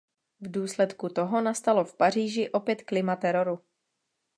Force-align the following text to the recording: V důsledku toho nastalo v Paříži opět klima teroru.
V 0.39 0.51
důsledku 0.51 1.09
toho 1.09 1.41
nastalo 1.41 1.85
v 1.85 1.97
Paříži 1.97 2.49
opět 2.51 2.83
klima 2.83 3.15
teroru. 3.15 3.59